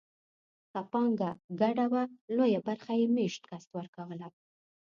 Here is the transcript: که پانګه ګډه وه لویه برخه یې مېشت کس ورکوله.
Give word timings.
که 0.71 0.79
پانګه 0.91 1.29
ګډه 1.59 1.85
وه 1.91 2.03
لویه 2.37 2.61
برخه 2.67 2.93
یې 2.99 3.05
مېشت 3.15 3.43
کس 3.51 3.63
ورکوله. 3.77 4.27